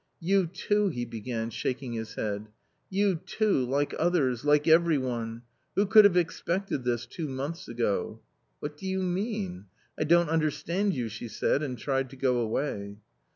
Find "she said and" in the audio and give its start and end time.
11.07-11.77